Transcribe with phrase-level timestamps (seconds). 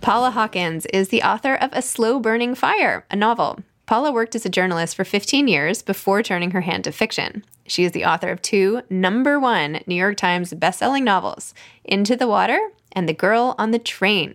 [0.00, 3.58] Paula Hawkins is the author of A Slow Burning Fire, a novel.
[3.84, 7.44] Paula worked as a journalist for 15 years before turning her hand to fiction.
[7.66, 11.52] She is the author of two number one New York Times bestselling novels,
[11.84, 14.34] Into the Water and The Girl on the Train.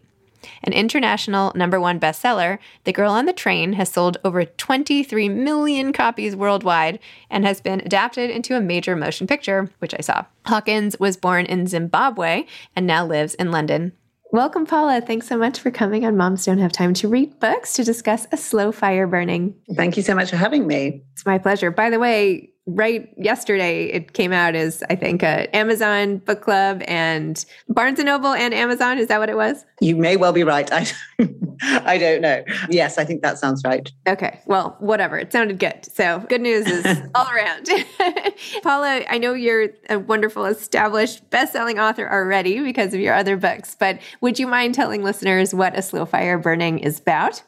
[0.63, 5.93] An international number one bestseller, The Girl on the Train has sold over 23 million
[5.93, 6.99] copies worldwide
[7.29, 10.25] and has been adapted into a major motion picture, which I saw.
[10.45, 12.45] Hawkins was born in Zimbabwe
[12.75, 13.93] and now lives in London.
[14.33, 14.99] Welcome, Paula.
[14.99, 18.25] Thanks so much for coming on Moms Don't Have Time to Read Books to discuss
[18.31, 19.53] A Slow Fire Burning.
[19.75, 21.03] Thank you so much for having me.
[21.11, 21.69] It's my pleasure.
[21.69, 26.81] By the way, right yesterday it came out as I think a Amazon book club
[26.87, 28.97] and Barnes and Noble and Amazon.
[28.97, 29.65] Is that what it was?
[29.81, 30.71] You may well be right.
[30.71, 30.87] I
[31.61, 32.43] I don't know.
[32.69, 33.91] Yes, I think that sounds right.
[34.07, 34.39] Okay.
[34.45, 35.17] Well, whatever.
[35.17, 35.85] It sounded good.
[35.85, 36.85] So good news is
[37.15, 37.69] all around.
[38.63, 43.75] Paula, I know you're a wonderful established best-selling author already because of your other books,
[43.79, 47.43] but would you mind telling listeners what A Slow Fire Burning is about?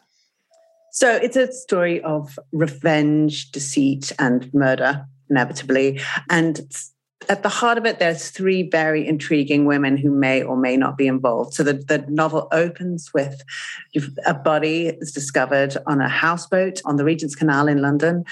[0.95, 5.99] So it's a story of revenge, deceit, and murder, inevitably.
[6.29, 6.61] And
[7.27, 10.97] at the heart of it, there's three very intriguing women who may or may not
[10.97, 11.53] be involved.
[11.53, 13.41] So the, the novel opens with
[14.25, 18.23] a body is discovered on a houseboat on the Regent's Canal in London,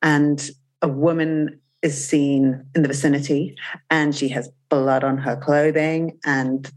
[0.00, 0.48] and
[0.80, 3.56] a woman is seen in the vicinity,
[3.90, 6.70] and she has blood on her clothing, and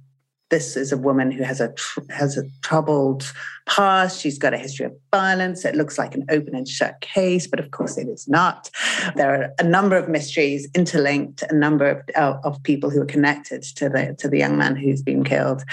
[0.55, 3.29] this is a woman who has a tr- has a troubled
[3.65, 4.21] past.
[4.21, 5.65] She's got a history of violence.
[5.65, 8.69] It looks like an open and shut case, but of course it is not.
[9.17, 13.11] There are a number of mysteries interlinked, a number of, uh, of people who are
[13.17, 15.63] connected to the to the young man who's been killed,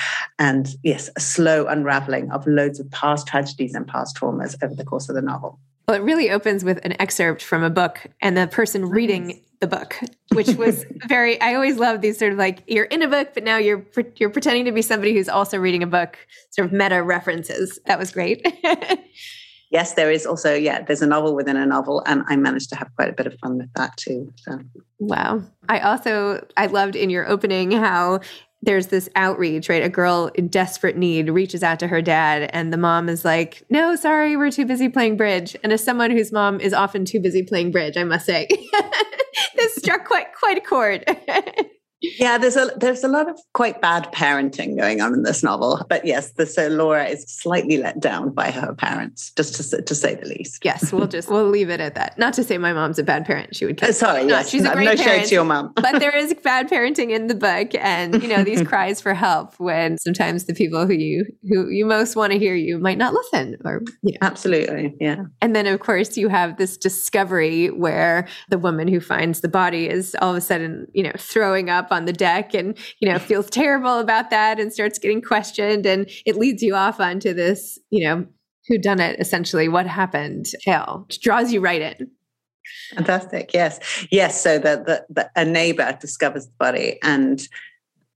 [0.41, 4.85] and yes, a slow unraveling of loads of past tragedies and past traumas over the
[4.85, 5.61] course of the novel.
[5.87, 9.67] Well, it really opens with an excerpt from a book, and the person reading the
[9.69, 9.99] book,
[10.33, 11.41] which was very.
[11.41, 13.87] I always love these sort of like you're in a book, but now you're
[14.17, 16.19] you're pretending to be somebody who's also reading a book.
[16.51, 17.79] Sort of meta references.
[17.87, 18.47] That was great.
[19.71, 20.83] yes, there is also yeah.
[20.83, 23.39] There's a novel within a novel, and I managed to have quite a bit of
[23.39, 24.35] fun with that too.
[24.37, 24.59] So.
[24.99, 25.43] Wow.
[25.69, 28.21] I also I loved in your opening how
[28.65, 29.83] there's this outreach, right?
[29.83, 33.65] A girl in desperate need reaches out to her dad, and the mom is like,
[33.71, 35.57] No, sorry, we're too busy playing bridge.
[35.63, 38.49] And as someone whose mom is often too busy playing bridge, I must say,
[39.57, 41.05] this struck quite quite a chord.
[42.03, 45.85] Yeah, there's a there's a lot of quite bad parenting going on in this novel.
[45.89, 49.95] But yes, the, so Laura is slightly let down by her parents, just to, to
[49.95, 50.65] say the least.
[50.65, 52.19] Yes, we'll just we'll leave it at that.
[52.19, 53.81] Not to say my mom's a bad parent; she would.
[53.81, 55.21] Uh, sorry, no, yes, she's a great no parent.
[55.21, 55.73] shade to your mom.
[55.77, 59.55] but there is bad parenting in the book, and you know these cries for help
[59.61, 63.15] when sometimes the people who you who you most want to hear you might not
[63.15, 64.19] listen, or you know.
[64.23, 65.23] Absolutely, yeah.
[65.41, 69.89] And then of course you have this discovery where the woman who finds the body
[69.89, 73.19] is all of a sudden you know throwing up on the deck and you know
[73.19, 77.79] feels terrible about that and starts getting questioned, and it leads you off onto this
[77.91, 78.27] you know
[78.69, 82.11] who done it essentially what happened tale which draws you right in
[82.95, 83.51] Fantastic.
[83.53, 84.07] Yes.
[84.11, 84.41] Yes.
[84.41, 87.47] So the, the, the a neighbor discovers the body and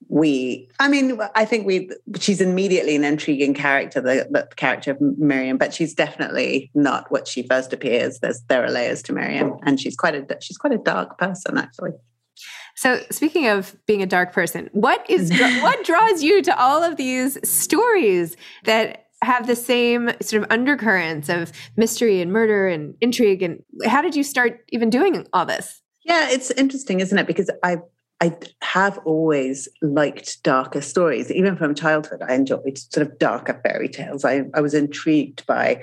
[0.08, 1.90] we i mean i think we
[2.20, 7.26] she's immediately an intriguing character the, the character of miriam but she's definitely not what
[7.26, 10.72] she first appears there's there are layers to miriam and she's quite a she's quite
[10.72, 11.90] a dark person actually
[12.76, 15.30] so speaking of being a dark person what is
[15.62, 21.28] what draws you to all of these stories that have the same sort of undercurrents
[21.28, 25.80] of mystery and murder and intrigue and how did you start even doing all this
[26.04, 27.78] yeah it's interesting isn't it because i
[28.20, 31.30] I have always liked darker stories.
[31.30, 34.24] Even from childhood, I enjoyed sort of darker fairy tales.
[34.24, 35.82] I, I was intrigued by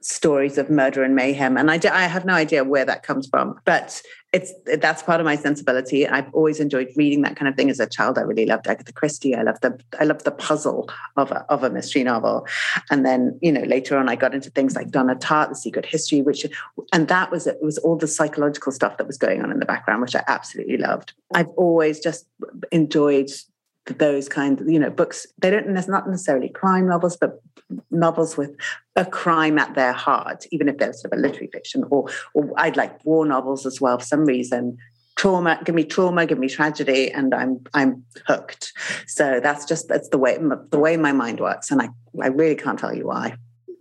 [0.00, 3.56] stories of murder and mayhem, and I, I have no idea where that comes from.
[3.64, 4.00] But
[4.32, 6.06] it's that's part of my sensibility.
[6.06, 8.18] I've always enjoyed reading that kind of thing as a child.
[8.18, 9.34] I really loved Agatha Christie.
[9.34, 12.46] I loved the I loved the puzzle of a, of a mystery novel,
[12.90, 15.86] and then you know later on I got into things like Donna Tartt, The Secret
[15.86, 16.44] History, which
[16.92, 19.66] and that was it was all the psychological stuff that was going on in the
[19.66, 21.12] background, which I absolutely loved.
[21.34, 22.26] I've always just
[22.72, 23.30] enjoyed
[23.86, 27.40] those kind of you know books they don't there's not necessarily crime novels but
[27.90, 28.54] novels with
[28.96, 32.52] a crime at their heart even if they're sort of a literary fiction or or
[32.58, 34.76] i'd like war novels as well for some reason
[35.16, 38.72] trauma give me trauma give me tragedy and i'm i'm hooked
[39.06, 40.36] so that's just that's the way
[40.70, 41.88] the way my mind works and i
[42.22, 43.36] i really can't tell you why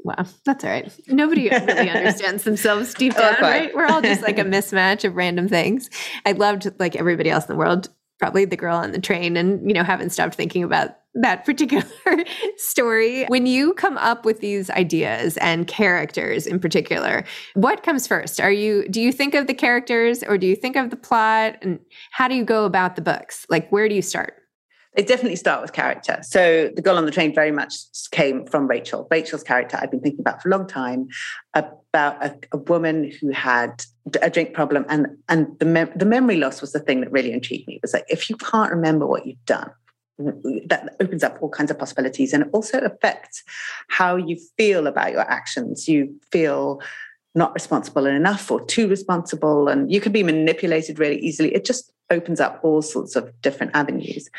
[0.06, 0.94] Wow, that's all right.
[1.08, 3.76] Nobody really understands themselves deep oh, down, right?
[3.76, 5.90] We're all just like a mismatch of random things.
[6.28, 9.68] I loved, like everybody else in the world, probably the girl on the train and
[9.68, 11.86] you know haven't stopped thinking about that particular
[12.58, 13.26] story.
[13.26, 17.24] When you come up with these ideas and characters in particular
[17.54, 18.40] what comes first?
[18.40, 21.58] Are you do you think of the characters or do you think of the plot?
[21.62, 21.80] And
[22.12, 23.46] how do you go about the books?
[23.50, 24.42] Like where do you start
[24.96, 26.20] they definitely start with character.
[26.24, 27.74] So the girl on the train very much
[28.12, 29.08] came from Rachel.
[29.12, 31.08] Rachel's character I've been thinking about for a long time
[31.54, 33.84] about a, a woman who had
[34.22, 37.32] a drink problem, and and the mem- the memory loss was the thing that really
[37.32, 37.76] intrigued me.
[37.76, 39.72] It was like if you can't remember what you've done,
[40.18, 43.44] that opens up all kinds of possibilities, and it also affects
[43.90, 45.88] how you feel about your actions.
[45.88, 46.82] You feel
[47.36, 51.92] not responsible enough or too responsible and you can be manipulated really easily it just
[52.10, 54.30] opens up all sorts of different avenues.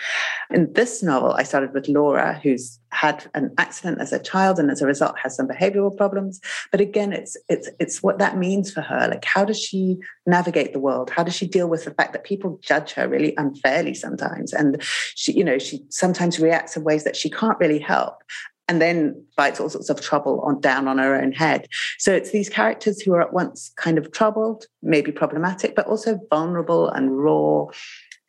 [0.51, 4.71] In this novel i started with laura who's had an accident as a child and
[4.71, 6.41] as a result has some behavioral problems.
[6.71, 9.09] But again it's it's it's what that means for her.
[9.09, 11.11] Like how does she navigate the world?
[11.11, 14.53] How does she deal with the fact that people judge her really unfairly sometimes?
[14.53, 14.83] And
[15.15, 18.23] she you know she sometimes reacts in ways that she can't really help
[18.69, 21.67] and then bites all sorts of trouble on down on her own head.
[21.99, 26.19] So it's these characters who are at once kind of troubled, maybe problematic, but also
[26.31, 27.67] vulnerable and raw,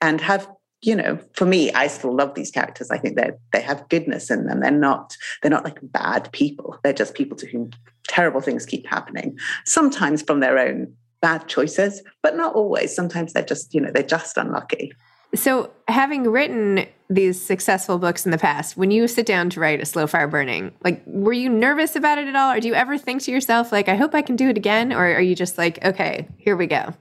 [0.02, 0.48] and have
[0.82, 2.92] you know for me i still love these characters.
[2.92, 4.60] I think they they have goodness in them.
[4.60, 6.78] They're not they're not like bad people.
[6.84, 7.72] They're just people to whom
[8.08, 12.96] terrible things keep happening sometimes from their own bad choices but not always.
[12.96, 14.94] Sometimes they're just you know they're just unlucky.
[15.36, 19.82] So, having written these successful books in the past, when you sit down to write
[19.82, 22.54] a slow fire burning, like, were you nervous about it at all?
[22.54, 24.92] Or do you ever think to yourself, like, I hope I can do it again?
[24.92, 26.94] Or are you just like, okay, here we go?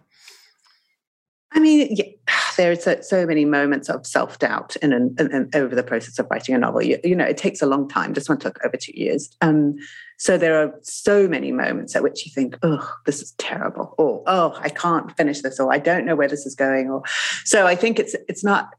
[1.53, 2.05] I mean, yeah,
[2.57, 6.19] there are so, so, many moments of self doubt in, in, in, over the process
[6.19, 6.83] of writing a novel.
[6.83, 8.13] You, you, know, it takes a long time.
[8.13, 9.31] This one took over two years.
[9.41, 9.77] Um,
[10.19, 14.23] so there are so many moments at which you think, "Oh, this is terrible," or
[14.27, 17.03] "Oh, I can't finish this," or "I don't know where this is going." Or
[17.45, 18.71] so I think it's it's not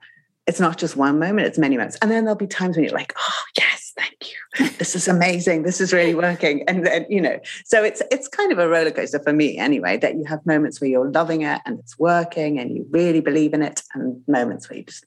[0.48, 1.98] it's not just one moment; it's many moments.
[2.01, 4.70] And then there'll be times when you're like, "Oh, yes, thank you.
[4.77, 5.63] This is amazing.
[5.63, 8.92] This is really working." And then you know, so it's it's kind of a roller
[8.92, 9.98] coaster for me anyway.
[9.98, 13.54] That you have moments where you're loving it and it's working and you really believe
[13.54, 15.06] in it, and moments where you just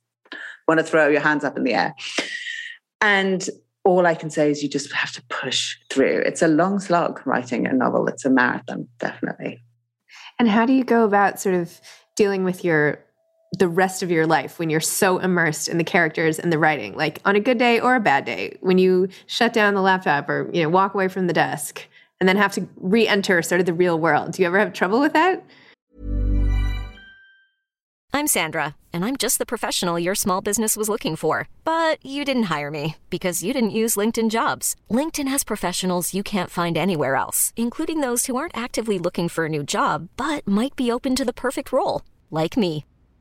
[0.69, 1.95] want to throw your hands up in the air.
[3.01, 3.49] And
[3.85, 6.23] all I can say is you just have to push through.
[6.27, 8.07] It's a long slog writing a novel.
[8.09, 9.63] It's a marathon, definitely.
[10.39, 11.81] And how do you go about sort of
[12.15, 13.05] dealing with your
[13.59, 16.95] the rest of your life when you're so immersed in the characters and the writing
[16.95, 20.29] like on a good day or a bad day when you shut down the laptop
[20.29, 21.87] or you know walk away from the desk
[22.21, 25.01] and then have to re-enter sort of the real world do you ever have trouble
[25.01, 25.45] with that
[28.13, 31.49] I'm Sandra, and I'm just the professional your small business was looking for.
[31.65, 34.75] But you didn't hire me because you didn't use LinkedIn jobs.
[34.91, 39.45] LinkedIn has professionals you can't find anywhere else, including those who aren't actively looking for
[39.45, 42.85] a new job but might be open to the perfect role, like me.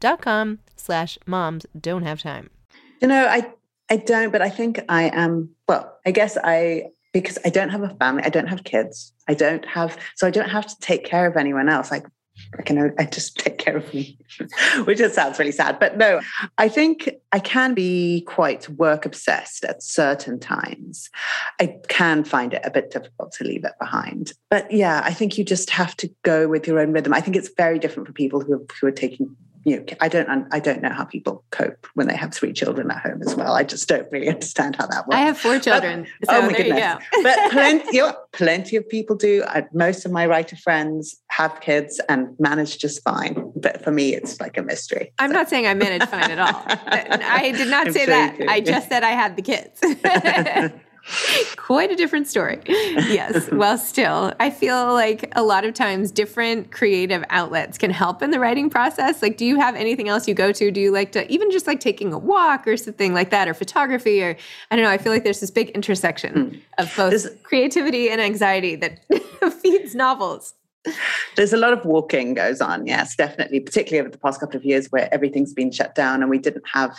[0.00, 2.50] dot com slash moms don't have time.
[3.00, 3.52] You know, I
[3.88, 5.50] I don't, but I think I am.
[5.68, 9.32] Well, I guess I because I don't have a family, I don't have kids, I
[9.32, 11.90] don't have, so I don't have to take care of anyone else.
[11.90, 12.04] Like
[12.58, 14.18] I can, I just take care of me,
[14.84, 15.78] which just sounds really sad.
[15.78, 16.20] But no,
[16.58, 21.08] I think I can be quite work obsessed at certain times.
[21.58, 24.32] I can find it a bit difficult to leave it behind.
[24.50, 27.14] But yeah, I think you just have to go with your own rhythm.
[27.14, 29.34] I think it's very different for people who who are taking
[29.66, 32.88] you know, I don't, I don't know how people cope when they have three children
[32.88, 33.52] at home as well.
[33.52, 35.16] I just don't really understand how that works.
[35.16, 36.06] I have four children.
[36.20, 36.78] But, so oh my goodness!
[36.78, 37.22] go.
[37.24, 38.00] but plenty,
[38.32, 39.42] plenty of people do.
[39.44, 43.52] I, most of my writer friends have kids and manage just fine.
[43.56, 45.12] But for me, it's like a mystery.
[45.18, 46.62] I'm So- not saying I manage fine at all.
[46.68, 48.40] I did not I'm say sure that.
[48.48, 49.80] I just said I had the kids.
[51.56, 52.60] Quite a different story.
[52.66, 53.48] Yes.
[53.56, 58.30] Well, still, I feel like a lot of times different creative outlets can help in
[58.30, 59.22] the writing process.
[59.22, 60.70] Like, do you have anything else you go to?
[60.70, 63.54] Do you like to even just like taking a walk or something like that, or
[63.54, 64.36] photography, or
[64.70, 64.90] I don't know?
[64.90, 66.58] I feel like there's this big intersection hmm.
[66.78, 69.00] of both There's- creativity and anxiety that
[69.62, 70.54] feeds novels.
[71.36, 74.64] There's a lot of walking goes on, yes, definitely, particularly over the past couple of
[74.64, 76.96] years where everything's been shut down and we didn't have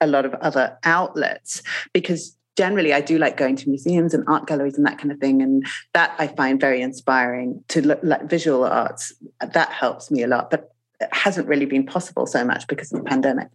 [0.00, 4.46] a lot of other outlets because generally I do like going to museums and art
[4.46, 5.42] galleries and that kind of thing.
[5.42, 9.12] And that I find very inspiring to look like visual arts.
[9.40, 10.50] That helps me a lot.
[10.50, 13.48] But it hasn't really been possible so much because of the pandemic.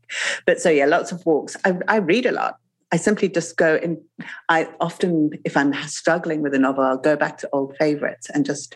[0.45, 1.57] But so yeah, lots of walks.
[1.65, 2.57] I, I read a lot.
[2.93, 3.97] I simply just go and
[4.49, 8.45] I often, if I'm struggling with a novel, I'll go back to old favorites and
[8.45, 8.75] just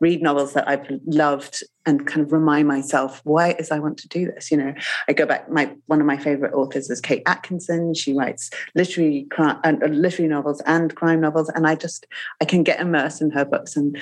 [0.00, 3.96] read novels that I've loved and kind of remind myself why it is I want
[3.98, 4.50] to do this.
[4.50, 4.74] You know,
[5.08, 5.50] I go back.
[5.50, 7.94] My one of my favorite authors is Kate Atkinson.
[7.94, 12.06] She writes literary crime, uh, literary novels and crime novels, and I just
[12.42, 13.96] I can get immersed in her books and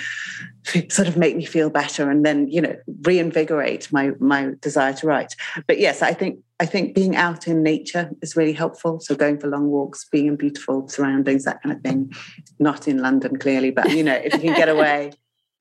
[0.88, 5.07] sort of make me feel better, and then you know reinvigorate my my desire to
[5.07, 5.37] write.
[5.69, 8.99] But yes, I think I think being out in nature is really helpful.
[8.99, 12.12] So going for long walks, being in beautiful surroundings, that kind of thing.
[12.59, 15.12] Not in London, clearly, but you know, if you can get away.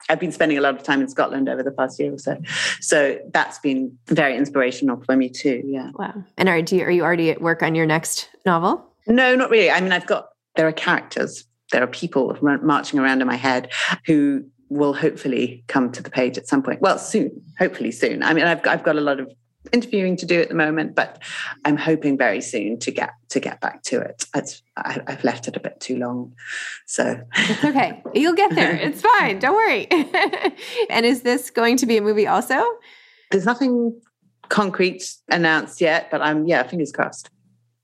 [0.09, 2.37] I've been spending a lot of time in Scotland over the past year or so.
[2.79, 5.63] So that's been very inspirational for me too.
[5.65, 5.91] Yeah.
[5.95, 6.23] Wow.
[6.37, 8.85] And are, do you, are you already at work on your next novel?
[9.07, 9.71] No, not really.
[9.71, 13.35] I mean, I've got, there are characters, there are people mar- marching around in my
[13.35, 13.71] head
[14.05, 16.81] who will hopefully come to the page at some point.
[16.81, 18.23] Well, soon, hopefully soon.
[18.23, 19.31] I mean, I've I've got a lot of
[19.71, 21.21] interviewing to do at the moment, but
[21.63, 24.25] I'm hoping very soon to get to get back to it.
[24.35, 26.33] It's, I, have left it a bit too long,
[26.85, 28.01] so it's okay.
[28.13, 28.75] You'll get there.
[28.75, 29.39] It's fine.
[29.39, 29.87] Don't worry.
[30.89, 32.63] and is this going to be a movie also?
[33.31, 33.99] There's nothing
[34.49, 37.29] concrete announced yet, but I'm yeah, fingers crossed.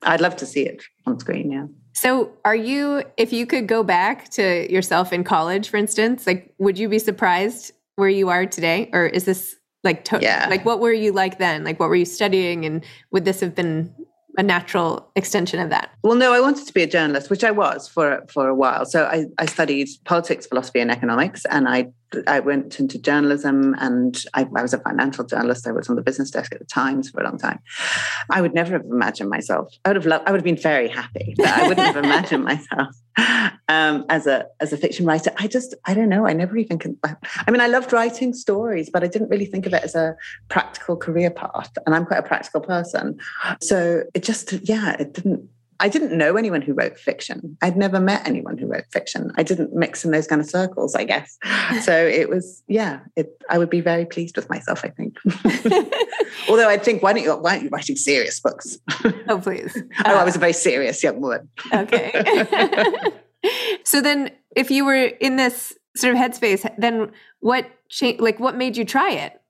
[0.04, 1.52] I'd love to see it on screen.
[1.52, 1.66] Yeah.
[1.94, 6.54] So, are you, if you could go back to yourself in college, for instance, like,
[6.58, 8.90] would you be surprised where you are today?
[8.94, 10.48] Or is this like, to- yeah.
[10.50, 11.64] like, what were you like then?
[11.64, 12.66] Like, what were you studying?
[12.66, 13.94] And would this have been
[14.38, 15.92] a natural extension of that?
[16.04, 18.86] Well, no, I wanted to be a journalist, which I was for for a while.
[18.86, 21.88] So I, I studied politics, philosophy, and economics, and I
[22.27, 25.68] I went into journalism and I, I, was a financial journalist.
[25.68, 27.60] I was on the business desk at the Times for a long time.
[28.30, 29.74] I would never have imagined myself.
[29.86, 32.44] I would have loved, I would have been very happy, but I wouldn't have imagined
[32.44, 32.96] myself
[33.68, 35.32] um, as a as a fiction writer.
[35.38, 36.27] I just I don't know.
[36.27, 36.80] I never even.
[36.80, 39.96] Con- I mean, I loved writing stories, but I didn't really think of it as
[39.96, 40.15] a
[40.50, 41.72] practical career path.
[41.86, 43.20] And I'm quite a practical person,
[43.62, 45.50] so it just yeah, it didn't
[45.82, 47.58] I didn't know anyone who wrote fiction.
[47.64, 49.32] I'd never met anyone who wrote fiction.
[49.36, 51.38] I didn't mix in those kind of circles, I guess.
[51.82, 55.18] So it was, yeah, it, I would be very pleased with myself, I think.
[56.50, 58.78] Although I'd think, why don't you, why aren't you writing serious books?
[59.28, 59.76] Oh, please.
[59.76, 61.50] Uh, oh, I was a very serious young woman.
[61.74, 62.12] okay.
[63.84, 68.56] so then if you were in this sort of headspace, then what changed, like what
[68.56, 69.42] made you try it?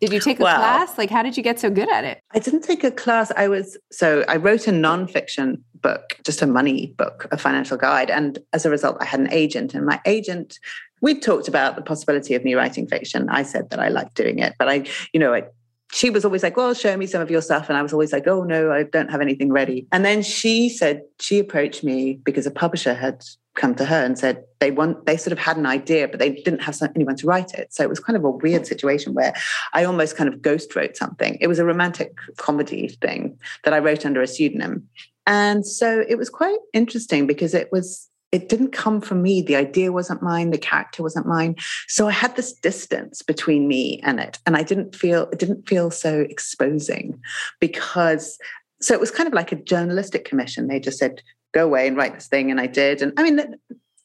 [0.00, 0.98] Did you take a well, class?
[0.98, 2.20] Like, how did you get so good at it?
[2.32, 3.32] I didn't take a class.
[3.36, 8.10] I was, so I wrote a nonfiction book, just a money book, a financial guide.
[8.10, 10.58] And as a result, I had an agent, and my agent,
[11.02, 13.28] we talked about the possibility of me writing fiction.
[13.28, 15.44] I said that I liked doing it, but I, you know, I,
[15.92, 17.68] she was always like, Well, show me some of your stuff.
[17.68, 19.86] And I was always like, Oh, no, I don't have anything ready.
[19.92, 23.22] And then she said, she approached me because a publisher had
[23.54, 26.30] come to her and said they want they sort of had an idea but they
[26.30, 29.32] didn't have anyone to write it so it was kind of a weird situation where
[29.74, 33.78] i almost kind of ghost wrote something it was a romantic comedy thing that i
[33.78, 34.88] wrote under a pseudonym
[35.26, 39.56] and so it was quite interesting because it was it didn't come from me the
[39.56, 41.54] idea wasn't mine the character wasn't mine
[41.88, 45.68] so i had this distance between me and it and i didn't feel it didn't
[45.68, 47.18] feel so exposing
[47.60, 48.38] because
[48.80, 51.22] so it was kind of like a journalistic commission they just said
[51.54, 52.50] go away and write this thing.
[52.50, 53.00] And I did.
[53.00, 53.40] And I mean,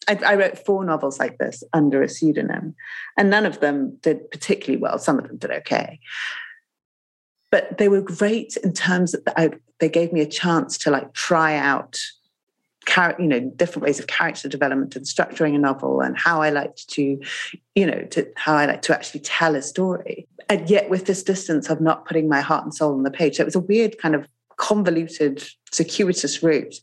[0.07, 2.75] I, I, wrote four novels like this under a pseudonym,
[3.17, 4.97] and none of them did particularly well.
[4.97, 5.99] Some of them did okay.
[7.51, 11.55] But they were great in terms that they gave me a chance to like try
[11.55, 11.99] out
[13.19, 16.89] you know different ways of character development and structuring a novel and how i liked
[16.89, 17.21] to
[17.75, 21.21] you know to how i like to actually tell a story and yet with this
[21.21, 23.59] distance of not putting my heart and soul on the page so it was a
[23.59, 24.25] weird kind of
[24.59, 26.75] convoluted, circuitous route.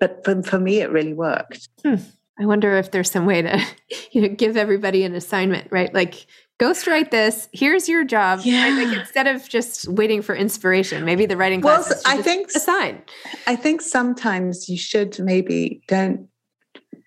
[0.00, 1.68] But for, for me, it really worked.
[1.84, 1.96] Hmm.
[2.38, 3.62] I wonder if there's some way to
[4.12, 5.92] you know, give everybody an assignment, right?
[5.92, 6.26] Like,
[6.58, 7.48] ghostwrite this.
[7.52, 8.40] Here's your job.
[8.44, 8.64] Yeah.
[8.64, 8.86] Right?
[8.86, 11.88] Like instead of just waiting for inspiration, maybe the writing class.
[11.88, 13.02] Well, I think assign.
[13.46, 16.28] I think sometimes you should maybe don't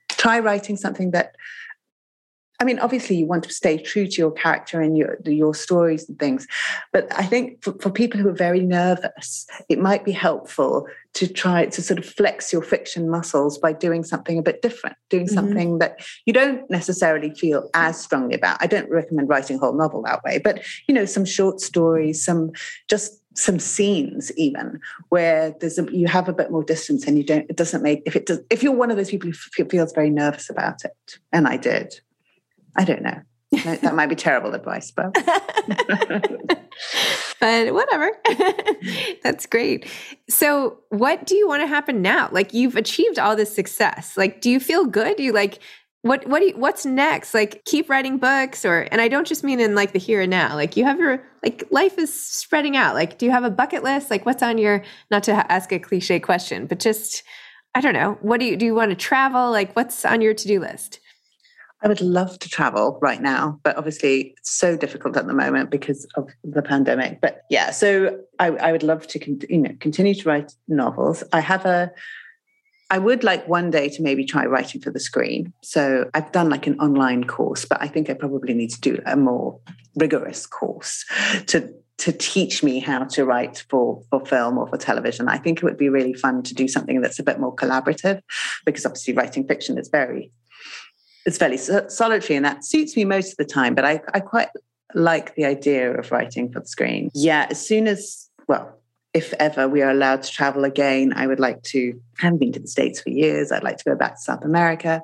[0.10, 1.36] try writing something that
[2.62, 6.10] I mean, obviously, you want to stay true to your character and your your stories
[6.10, 6.45] and things,
[6.91, 11.28] but I think for, for, people who are very nervous, it might be helpful to
[11.28, 15.26] try to sort of flex your fiction muscles by doing something a bit different, doing
[15.26, 15.36] mm-hmm.
[15.36, 18.58] something that you don't necessarily feel as strongly about.
[18.60, 22.24] I don't recommend writing a whole novel that way, but you know, some short stories,
[22.24, 22.52] some
[22.89, 27.24] just some scenes even where there's a, you have a bit more distance and you
[27.24, 29.93] don't it doesn't make if it does if you're one of those people who feels
[29.93, 32.02] very nervous about it and i did
[32.80, 33.20] I don't know.
[33.52, 35.13] that might be terrible advice, but
[37.39, 38.12] but whatever.
[39.24, 39.88] That's great.
[40.30, 42.30] So, what do you want to happen now?
[42.32, 44.15] Like you've achieved all this success.
[44.15, 45.20] Like do you feel good?
[45.20, 45.60] You like
[46.04, 47.34] what what do you, what's next?
[47.34, 50.32] Like keep writing books or and I don't just mean in like the here and
[50.32, 50.56] now.
[50.56, 52.96] Like you have your like life is spreading out.
[52.96, 54.10] Like do you have a bucket list?
[54.10, 57.24] Like what's on your not to ask a cliche question, but just
[57.76, 58.18] I don't know.
[58.22, 59.52] What do you do you want to travel?
[59.52, 61.02] Like what's on your to-do list?
[61.82, 65.70] I would love to travel right now, but obviously it's so difficult at the moment
[65.70, 67.22] because of the pandemic.
[67.22, 71.24] But yeah, so I, I would love to con- you know continue to write novels.
[71.32, 71.92] I have a
[72.92, 75.54] I would like one day to maybe try writing for the screen.
[75.62, 79.00] So I've done like an online course, but I think I probably need to do
[79.06, 79.60] a more
[79.96, 81.06] rigorous course
[81.48, 85.30] to to teach me how to write for for film or for television.
[85.30, 88.22] I think it would be really fun to do something that's a bit more collaborative
[88.65, 90.32] because obviously writing fiction is very
[91.30, 94.50] it's fairly solitary and that suits me most of the time but I, I quite
[94.96, 97.12] like the idea of writing for the screen.
[97.13, 98.76] Yeah as soon as well
[99.13, 102.52] if ever we are allowed to travel again i would like to I haven't been
[102.54, 105.02] to the states for years i'd like to go back to south america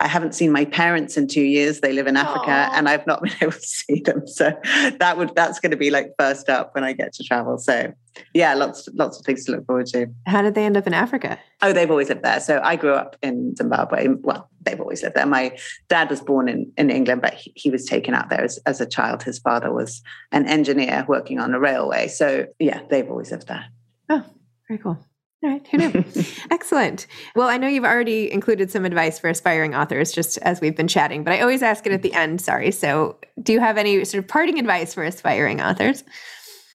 [0.00, 1.80] I haven't seen my parents in two years.
[1.80, 2.70] They live in Africa Aww.
[2.72, 4.26] and I've not been able to see them.
[4.26, 4.52] So
[4.98, 7.58] that would that's going to be like first up when I get to travel.
[7.58, 7.92] So
[8.32, 10.06] yeah, lots lots of things to look forward to.
[10.26, 11.38] How did they end up in Africa?
[11.60, 12.40] Oh, they've always lived there.
[12.40, 14.08] So I grew up in Zimbabwe.
[14.08, 15.26] Well, they've always lived there.
[15.26, 15.56] My
[15.88, 18.80] dad was born in, in England, but he, he was taken out there as, as
[18.80, 19.22] a child.
[19.22, 22.08] His father was an engineer working on a railway.
[22.08, 23.66] So yeah, they've always lived there.
[24.08, 24.24] Oh,
[24.66, 24.98] very cool.
[25.42, 26.04] All right, who knew?
[26.50, 27.06] Excellent.
[27.34, 30.88] Well, I know you've already included some advice for aspiring authors just as we've been
[30.88, 32.42] chatting, but I always ask it at the end.
[32.42, 32.70] Sorry.
[32.70, 36.04] So, do you have any sort of parting advice for aspiring authors?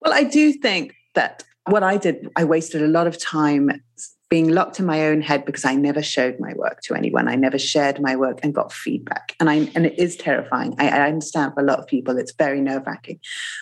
[0.01, 3.69] Well, I do think that what I did, I wasted a lot of time
[4.29, 7.27] being locked in my own head because I never showed my work to anyone.
[7.27, 9.35] I never shared my work and got feedback.
[9.39, 10.75] And I and it is terrifying.
[10.79, 13.19] I, I understand for a lot of people it's very nerve-wracking,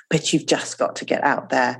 [0.09, 1.79] but you've just got to get out there.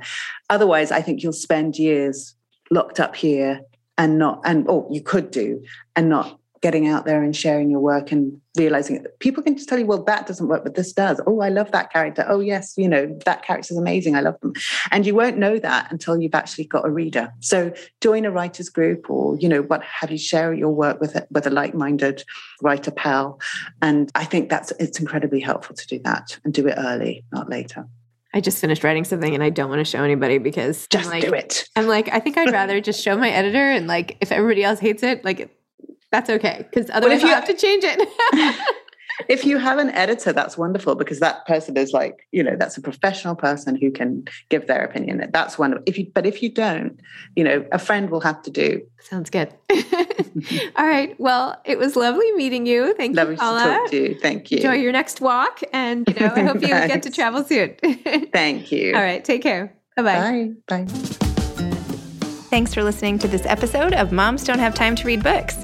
[0.50, 2.33] Otherwise, I think you'll spend years
[2.74, 3.62] locked up here
[3.96, 5.62] and not and oh you could do
[5.96, 9.68] and not getting out there and sharing your work and realizing that people can just
[9.68, 11.20] tell you well that doesn't work but this does.
[11.26, 12.24] Oh i love that character.
[12.26, 14.16] Oh yes you know that character's amazing.
[14.16, 14.54] I love them.
[14.90, 17.32] And you won't know that until you've actually got a reader.
[17.40, 21.14] So join a writers group or you know what have you share your work with
[21.16, 22.24] a, with a like-minded
[22.62, 23.40] writer pal.
[23.82, 27.48] And i think that's it's incredibly helpful to do that and do it early not
[27.48, 27.86] later
[28.34, 31.10] I just finished writing something and I don't want to show anybody because just I'm
[31.12, 31.68] like, do it.
[31.76, 34.80] I'm like, I think I'd rather just show my editor and like if everybody else
[34.80, 35.56] hates it, like
[36.10, 36.66] that's okay.
[36.68, 38.08] Because otherwise if you- I have to change it.
[39.28, 42.76] if you have an editor, that's wonderful because that person is like, you know, that's
[42.76, 45.28] a professional person who can give their opinion.
[45.32, 45.84] That's wonderful.
[45.86, 47.00] If you, but if you don't,
[47.36, 48.82] you know, a friend will have to do.
[49.00, 49.52] Sounds good.
[50.76, 51.14] All right.
[51.18, 52.94] Well, it was lovely meeting you.
[52.94, 54.18] Thank Lovely you, to talk to you.
[54.20, 54.58] Thank you.
[54.58, 57.76] Enjoy your next walk, and you know, I hope you get to travel soon.
[58.32, 58.94] Thank you.
[58.94, 59.24] All right.
[59.24, 59.74] Take care.
[59.96, 60.50] Bye-bye.
[60.68, 60.84] Bye.
[60.84, 60.86] Bye.
[62.50, 65.63] Thanks for listening to this episode of Moms Don't Have Time to Read Books.